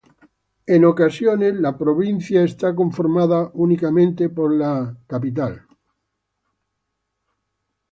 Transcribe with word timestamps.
En 0.65 0.83
ocasiones, 0.83 1.53
la 1.59 1.77
provincia 1.77 2.39
eclesiástica 2.39 2.69
está 2.69 2.75
conformada 2.75 3.51
únicamente 3.53 4.29
por 4.29 4.51
la 4.51 4.79
arquidiócesis 4.79 4.99
metropolitana. 5.07 5.67